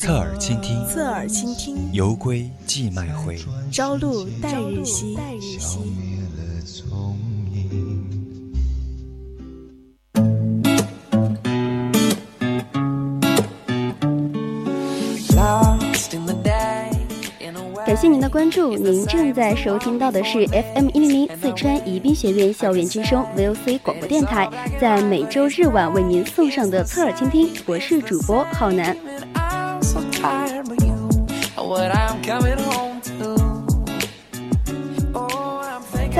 [0.00, 1.76] 侧耳倾听，侧耳倾听。
[1.92, 3.36] 犹归寄麦回，
[3.70, 5.14] 朝露待日晞。
[17.84, 24.48] 感谢您的关注，您正在收听到的是 FM 一零零四川宜宾学院校园之声 VOC 广播电台，
[24.80, 28.96] 在每周日晚为您送上的侧耳倾听，我是主播浩南。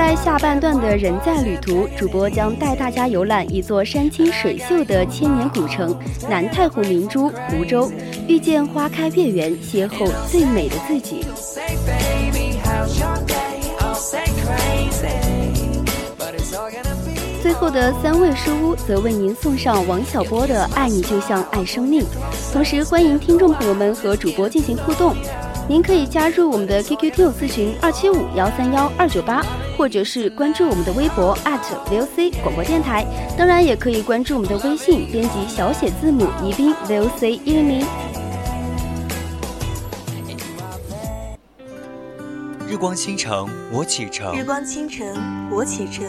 [0.00, 5.94] 在下半段的人在旅途，主播将带大家游览一座山清水秀的千年古城——
[6.26, 7.92] 南太湖明珠湖州，
[8.26, 11.22] 遇见花开月圆，邂逅最美的自己。
[17.42, 22.00] 最后的三位书屋则为您送上王小波的《爱你就像爱生命》，
[22.54, 25.14] 同时欢迎听众朋友们和主播进行互动。
[25.68, 29.44] 您可以加入我们的 QQ 听友咨询二七五幺三幺二九八，
[29.80, 33.02] 或者是关注我们的微博 @VOC 广播电台，
[33.34, 37.86] 当然也可以关注我们的微信，编辑小写字母宜宾 VOC 一零零。
[42.68, 44.38] 日光倾城，我启程。
[44.38, 45.06] 日光倾城，
[45.50, 46.04] 我启程。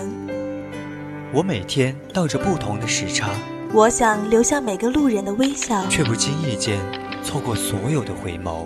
[1.34, 3.30] 我每天倒着不同的时差。
[3.72, 6.78] 我想留下每个路人的微笑，却不经意间
[7.24, 8.66] 错过所有的回眸。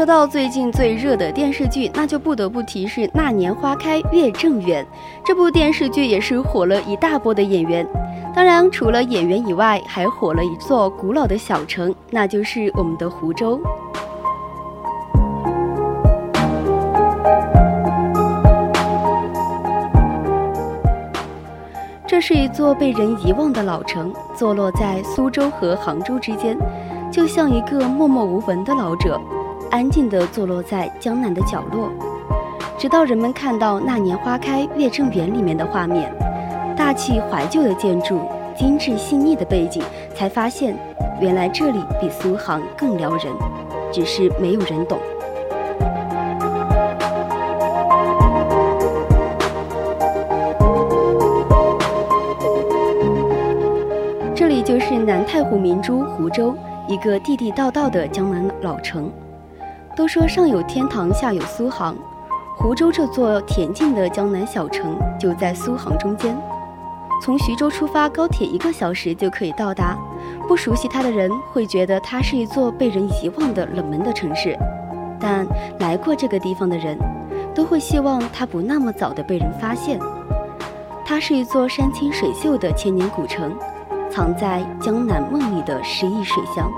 [0.00, 4.82] 说到最近最热的电视剧，那就不得不提是《那年花开月正圆》。
[5.22, 7.86] 这部电视剧也是火了一大波的演员，
[8.34, 13.60] 当然除了演员以外，还火了一座古老的小城，那就是我们的湖州。
[22.06, 26.56] 这是一座被人遗忘的老城，坐落在苏州和杭州之间，
[27.12, 29.20] 就像一个默默无闻的老者。
[29.70, 31.90] 安静地坐落在江南的角落，
[32.76, 36.12] 直到人们看到《那年花开月正圆》里面的画面，
[36.76, 38.20] 大气怀旧的建筑，
[38.56, 39.80] 精致细腻的背景，
[40.12, 40.76] 才发现，
[41.20, 43.32] 原来这里比苏杭更撩人，
[43.92, 44.98] 只是没有人懂。
[54.34, 56.56] 这里就是南太湖明珠湖州，
[56.88, 59.08] 一个地地道道的江南老城。
[60.00, 61.94] 都说上有天堂，下有苏杭。
[62.56, 66.34] 湖州这座恬静的江南小城就在苏杭中间。
[67.22, 69.98] 从徐州出发，高铁一个小时就可以到达。
[70.48, 74.56] 不熟悉它的人会觉得它是一座被人遗忘的冷门的城市，
[75.20, 75.46] 但
[75.80, 76.96] 来过这个地方的人，
[77.54, 80.00] 都会希望它不那么早的被人发现。
[81.04, 83.54] 它是一座山清水秀的千年古城，
[84.10, 86.72] 藏在江南梦里的诗意水乡。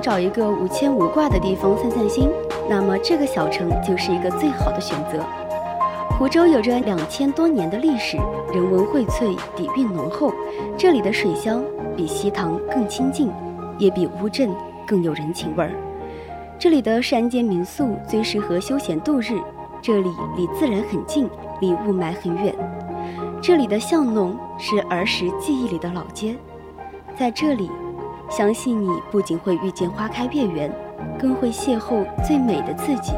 [0.00, 2.30] 找一个无牵无挂的地方散散心，
[2.68, 5.24] 那么这个小城就是一个最好的选择。
[6.18, 8.16] 湖州有着两千多年的历史，
[8.52, 10.32] 人文荟萃，底蕴浓厚。
[10.76, 11.62] 这里的水乡
[11.96, 13.30] 比西塘更清静，
[13.78, 14.50] 也比乌镇
[14.86, 15.72] 更有人情味儿。
[16.58, 19.40] 这里的山间民宿最适合休闲度日，
[19.80, 21.28] 这里离自然很近，
[21.60, 22.54] 离雾霾很远。
[23.40, 26.36] 这里的巷弄是儿时记忆里的老街，
[27.16, 27.70] 在这里。
[28.30, 30.72] 相信你不仅会遇见花开月圆，
[31.18, 33.12] 更会邂逅最美的自己。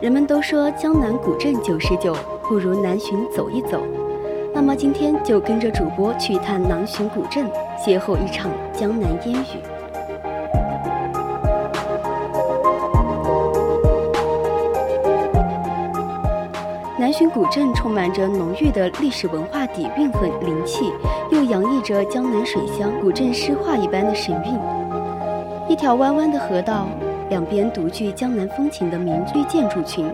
[0.00, 3.80] 人们都说江南古镇九十九，不如南浔走一走。
[4.52, 7.48] 那么今天就跟着主播去探南浔古镇，
[7.78, 9.75] 邂逅一场江南烟雨。
[17.18, 20.92] 南浔古镇充满着浓郁的历史文化底蕴和灵气，
[21.30, 24.52] 又洋溢着江南水乡、古镇诗画一般的神韵。
[25.66, 26.86] 一条弯弯的河道，
[27.30, 30.12] 两边独具江南风情的民居建筑群，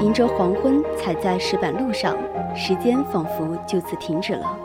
[0.00, 2.16] 迎着黄昏踩在石板路上，
[2.52, 4.58] 时间仿佛就此停止了。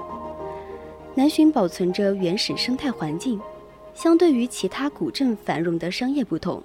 [1.14, 3.40] 南浔保存着原始生态环境，
[3.94, 6.64] 相对于其他古镇繁荣的商业不同，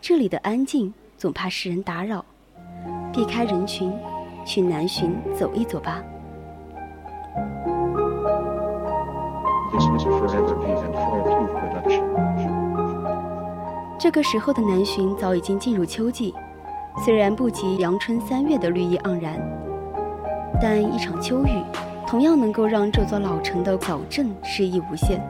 [0.00, 2.24] 这里的安静总怕世人打扰。
[3.12, 3.92] 避开人群，
[4.44, 6.02] 去南浔走一走吧。
[13.98, 16.34] 这个时候的南浔早已经进入秋季，
[17.04, 19.40] 虽然不及阳春三月的绿意盎然，
[20.60, 21.62] 但一场秋雨
[22.06, 25.20] 同样能够让这座老城的小镇诗意无限。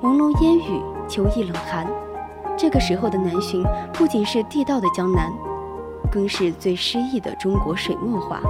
[0.00, 1.86] 朦胧烟雨，秋意冷寒，
[2.56, 5.32] 这个时候的南浔不仅是地道的江南。
[6.14, 8.40] 更是最诗意的中国水墨画。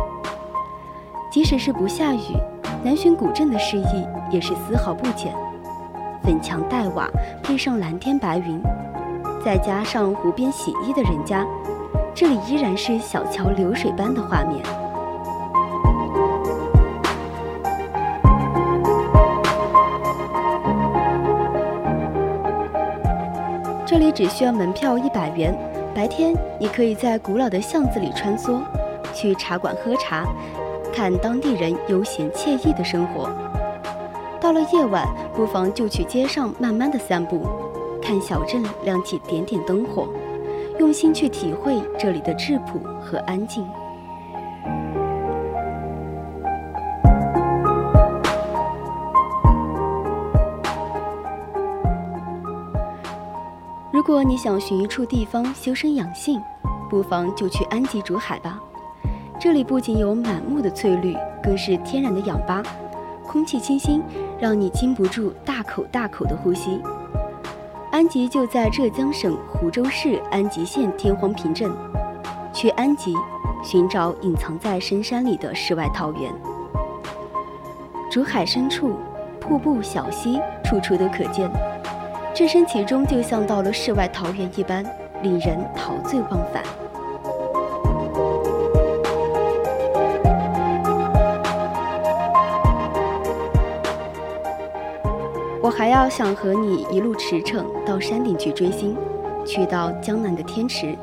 [1.31, 2.37] 即使是不下雨，
[2.85, 5.35] 南浔古镇的诗意也是丝毫不减。
[6.23, 7.09] 粉墙黛瓦
[7.43, 8.61] 配上蓝天白云，
[9.43, 11.47] 再加上湖边洗衣的人家，
[12.15, 14.63] 这里依然是小桥流水般的画面。
[23.87, 25.57] 这里只需要门票一百元。
[25.95, 28.61] 白天，你可以在古老的巷子里穿梭，
[29.15, 30.27] 去茶馆喝茶，
[30.93, 33.31] 看当地人悠闲惬意的生活。
[34.41, 37.47] 到了夜晚，不妨就去街上慢慢的散步，
[38.03, 40.09] 看小镇亮起点点灯火，
[40.81, 43.65] 用心去体会这里的质朴和安静。
[54.07, 56.39] 如果你想寻一处地方修身养性，
[56.91, 58.61] 不妨就去安吉竹海吧。
[59.41, 62.63] 这里不仅有满目的翠绿，更是天然的氧吧，
[63.27, 64.03] 空气清新，
[64.39, 66.83] 让你禁不住大口大口的呼吸。
[67.93, 71.73] 安吉就在浙江省湖州市安吉县天荒坪镇。
[72.53, 73.15] 去安吉，
[73.63, 76.31] 寻找隐藏在深山里的世外桃源。
[78.11, 78.97] 竹海深处，
[79.41, 81.51] 瀑布小溪处处都可见。
[82.35, 84.85] 置身其中，就像到了世外桃源一般，
[85.23, 86.65] 令人陶醉忘返。
[95.63, 98.97] 我还要想和你一路驰骋到山顶去追星，
[99.47, 100.99] 去到江南的天池。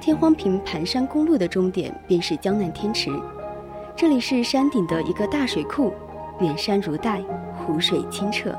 [0.00, 3.08] 天荒坪盘山公路的终点便是江南天池，
[3.94, 5.92] 这里是山顶的一个大水库，
[6.40, 7.22] 远山如黛，
[7.64, 8.52] 湖水清澈。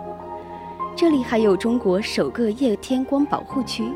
[1.01, 3.89] 这里还有中国首个夜天光保护区，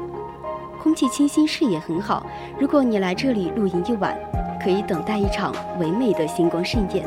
[0.82, 2.26] 空气清新，视野很好。
[2.58, 4.18] 如果你来这里露营一晚，
[4.64, 7.04] 可以等待一场唯美的星光盛宴。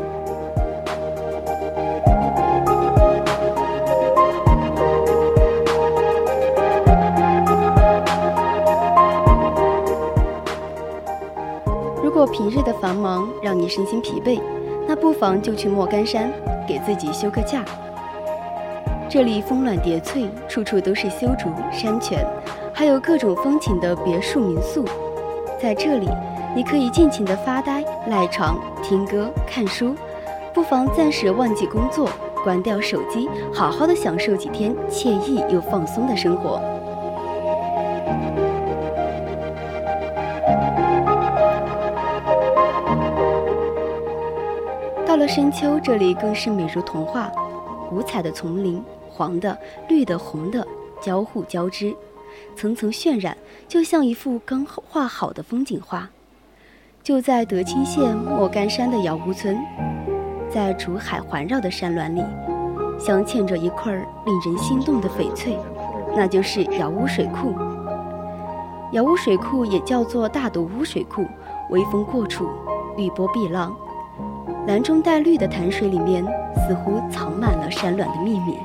[12.02, 14.42] 如果平日的繁忙让你身心疲惫，
[14.86, 16.30] 那不妨就去莫干山，
[16.68, 17.64] 给自己休个假。
[19.16, 22.22] 这里峰峦叠翠，处处都是修竹、山泉，
[22.70, 24.84] 还有各种风情的别墅民宿。
[25.58, 26.06] 在这里，
[26.54, 29.94] 你可以尽情的发呆、赖床、听歌、看书，
[30.52, 32.10] 不妨暂时忘记工作，
[32.44, 36.60] 关掉手机，好好的享受几天惬意又放松的生活。
[45.06, 47.32] 到了深秋，这里更是美如童话，
[47.90, 48.84] 五彩的丛林。
[49.16, 49.56] 黄的、
[49.88, 50.66] 绿的、红的
[51.00, 51.96] 交互交织，
[52.54, 53.34] 层层渲染，
[53.66, 56.10] 就像一幅刚画好的风景画。
[57.02, 59.58] 就在德清县莫干山的瑶屋村，
[60.50, 62.22] 在竹海环绕的山峦里，
[62.98, 63.94] 镶嵌着一块
[64.26, 65.56] 令人心动的翡翠，
[66.14, 67.54] 那就是瑶屋水库。
[68.92, 71.24] 瑶屋水库也叫做大独屋水库，
[71.70, 72.50] 微风过处，
[72.94, 73.74] 碧波碧浪，
[74.66, 76.22] 蓝中带绿的潭水里面，
[76.54, 78.58] 似乎藏满了山峦的秘密。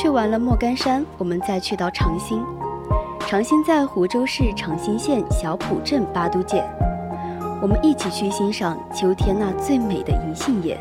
[0.00, 2.42] 去完了莫干山，我们再去到长兴。
[3.28, 6.64] 长兴在湖州市长兴县小浦镇八都界，
[7.60, 10.80] 我们一起去欣赏秋天那最美的银杏叶。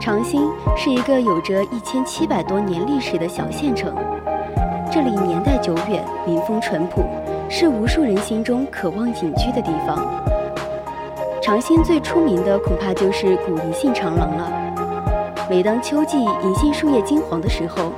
[0.00, 3.94] 长兴是一个有着一千七百多年历史的小县城，
[4.90, 7.02] 这里年代久远，民风淳朴。
[7.48, 10.04] 是无数人心中渴望隐居的地方。
[11.40, 14.52] 长兴最出名的恐怕就是古银杏长廊了。
[15.48, 17.92] 每当秋季银杏树叶金黄的时候，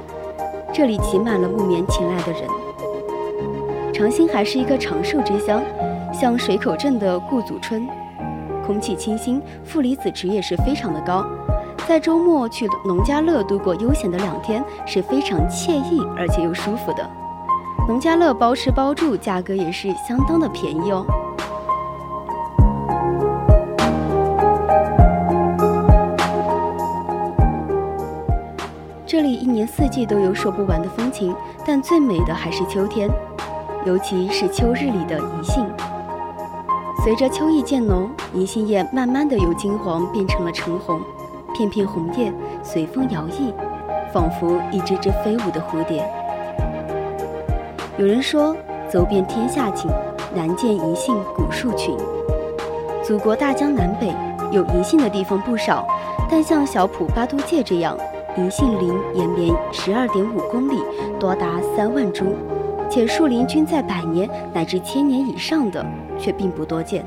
[0.72, 2.42] 这里挤满了慕名前来的人。
[3.92, 5.62] 长兴还是一个长寿之乡，
[6.12, 7.88] 像水口镇的顾祖村，
[8.66, 11.24] 空气清新，负离子值也是非常的高。
[11.86, 17.10] 在周末去农家乐度过悠闲的两天是非常惬意而且又舒服的。
[17.88, 21.06] 农家乐包吃包住，价格也是相当的便宜哦。
[29.06, 33.08] 这里一年四季都有说不完的风情，但最美的还是秋天，
[33.86, 35.66] 尤其是秋日里的银杏。
[37.02, 41.00] 随着秋意渐浓，银杏叶慢慢的由金黄变成了橙红，
[41.54, 42.30] 片片红叶
[42.62, 43.50] 随风摇曳，
[44.12, 46.06] 仿佛一只只飞舞的蝴蝶。
[47.98, 48.56] 有人说，
[48.88, 49.90] 走遍天下景，
[50.32, 51.96] 难见银杏古树群。
[53.02, 54.14] 祖国大江南北，
[54.52, 55.84] 有银杏的地方不少，
[56.30, 57.98] 但像小普巴都界这样。
[58.36, 60.80] 银杏林延绵十二点五公里，
[61.18, 62.36] 多达三万株，
[62.88, 65.84] 且树龄均在百年乃至千年以上的，
[66.16, 67.04] 却并不多见。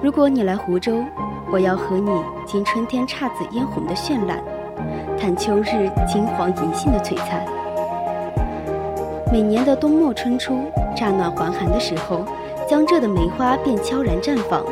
[0.00, 1.02] 如果你来湖州，
[1.50, 2.10] 我要和你
[2.44, 4.42] 经春天姹紫嫣红的绚烂，
[5.18, 7.44] 探秋日金黄银杏的璀璨。
[9.32, 10.58] 每年的冬末春初。
[10.96, 12.24] 乍暖还寒的时候，
[12.66, 14.62] 江浙的梅花便悄然绽放；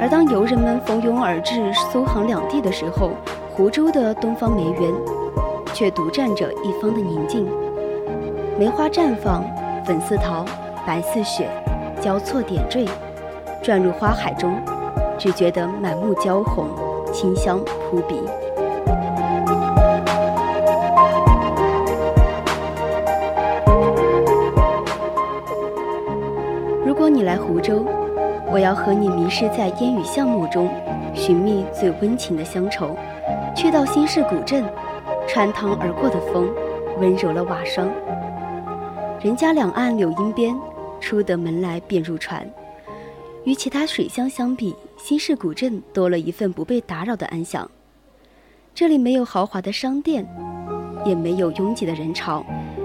[0.00, 3.12] 而当游人们蜂拥而至苏杭两地的时候，
[3.54, 4.92] 湖州的东方梅园
[5.72, 7.46] 却独占着一方的宁静。
[8.58, 9.44] 梅花绽放，
[9.84, 10.44] 粉似桃，
[10.84, 11.48] 白似雪，
[12.00, 12.84] 交错点缀，
[13.62, 14.60] 转入花海中，
[15.18, 16.68] 只觉得满目娇红，
[17.12, 18.20] 清香扑鼻。
[26.84, 27.84] 如果你来湖州，
[28.50, 30.68] 我要和你迷失在烟雨巷陌中，
[31.14, 32.96] 寻觅最温情的乡愁。
[33.54, 34.64] 去到新市古镇，
[35.26, 36.48] 穿堂而过的风，
[37.00, 37.88] 温柔了瓦霜。
[39.20, 40.54] 人家两岸柳荫边，
[41.00, 42.46] 出得门来便入船。
[43.44, 47.70] 与其他水乡相比，新市古镇多了一份不被打扰的安详。
[48.74, 50.26] 这里没有豪华的商店，
[51.04, 52.44] 也没有拥挤的人潮。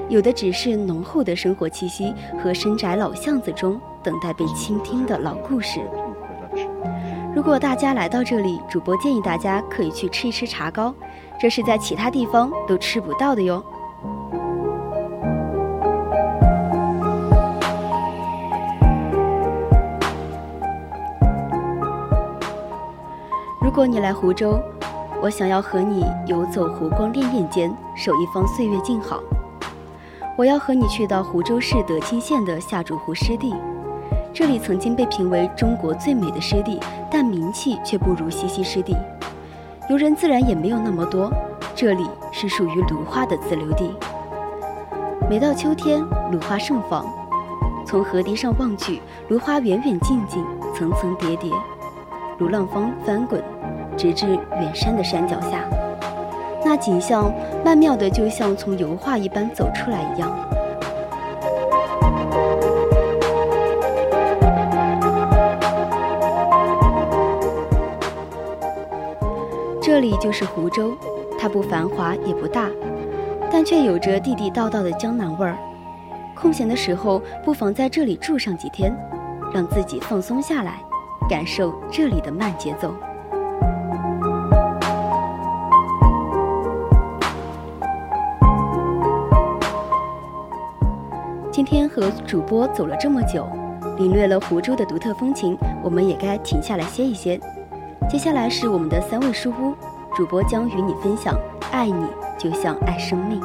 [0.10, 5.80] 有的只是浓厚的生活气息和深宅老巷子中等待被倾听的老故事。
[7.34, 10.94] 如果大家来到这里，主播建议大家可以去吃一吃茶糕，
[11.39, 13.63] 这是在其他地方都吃不到的哟。
[23.81, 24.61] 如果你来湖州，
[25.23, 29.19] 我想要和你游走湖光潋滟间，守一方岁月静好。
[30.38, 33.55] 我要和你去到湖州市德清县的下竹湖湿地，
[34.31, 38.95] 这里曾经被评为中国最美的湿地，但名气却不如西溪湿地。
[39.89, 41.33] 游人自然也没有那么多，
[41.73, 43.91] 这里是属于芦花的自留地。
[45.27, 47.03] 每到秋天，芦花盛放，
[47.83, 51.51] 从河堤上望去，芦花远远近近，层层叠叠，
[52.38, 53.43] 如浪翻翻滚，
[54.01, 55.63] 直至远山的山脚下。
[56.65, 57.31] 那景象
[57.63, 60.31] 曼妙的，就像从油画一般走出来一样。
[69.79, 70.98] 这里就是湖州，
[71.38, 72.72] 它不繁华也不大，
[73.51, 75.55] 但却有着地地道道的江南味儿。
[76.36, 78.91] 空闲的时候，不妨在这里住上几天，
[79.53, 80.81] 让自己放松下来，
[81.29, 82.91] 感受这里的慢节奏。
[91.62, 93.48] 今天和主播走了这么久，
[93.96, 97.39] 领略了湖州的独特风情，我们也该停下来歇一歇。
[98.10, 99.75] 接下来是我们的三味书屋，
[100.15, 101.39] 主播将与你分享：
[101.72, 103.39] 爱你就像爱生命。